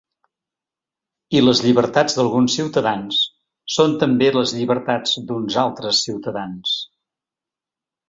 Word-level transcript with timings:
I 1.39 1.43
les 1.43 1.61
llibertats 1.65 2.17
d’alguns 2.21 2.57
ciutadans 2.61 3.21
són 3.77 3.95
també 4.07 4.33
les 4.39 4.57
llibertats 4.59 5.17
d’uns 5.29 5.63
altres 5.69 6.05
ciutadans. 6.11 6.77